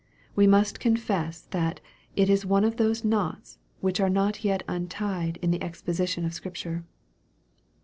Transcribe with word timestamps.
We 0.35 0.47
must 0.47 0.79
confess 0.79 1.41
that 1.51 1.79
it 2.15 2.27
is 2.27 2.43
one 2.43 2.63
of 2.63 2.77
those 2.77 3.05
knots 3.05 3.59
which 3.81 3.99
are 4.01 4.09
yet 4.41 4.63
untied 4.67 5.37
in 5.43 5.51
the 5.51 5.61
exposition 5.61 6.25
of 6.25 6.33
Scripture. 6.33 6.83